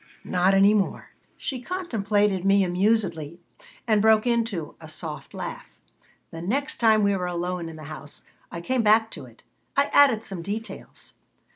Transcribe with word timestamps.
Not 0.23 0.55
any 0.55 0.73
more." 0.73 1.11
She 1.37 1.61
contemplated 1.61 2.43
me 2.43 2.63
amusedly 2.63 3.39
and 3.87 4.01
broke 4.01 4.25
into 4.25 4.73
a 4.81 4.89
soft 4.89 5.31
laugh 5.31 5.77
The 6.31 6.41
next 6.41 6.77
time 6.77 7.03
we 7.03 7.15
were 7.15 7.27
alone 7.27 7.69
in 7.69 7.75
the 7.75 7.83
house 7.83 8.23
I 8.51 8.61
came 8.61 8.81
back 8.81 9.11
to 9.11 9.25
it. 9.27 9.43
I 9.77 9.91
added 9.93 10.23
some 10.23 10.41
details. 10.41 11.13